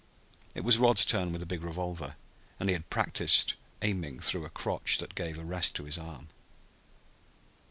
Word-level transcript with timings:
It 0.55 0.63
was 0.63 0.79
Rod's 0.79 1.05
turn 1.05 1.31
with 1.31 1.41
the 1.41 1.45
big 1.45 1.61
revolver, 1.61 2.15
and 2.59 2.67
he 2.69 2.73
had 2.73 2.89
practised 2.89 3.53
aiming 3.83 4.19
through 4.21 4.45
a 4.45 4.49
crotch 4.49 4.97
that 4.97 5.13
gave 5.13 5.37
a 5.37 5.45
rest 5.45 5.75
to 5.75 5.83
his 5.83 5.99
arm. 5.99 6.29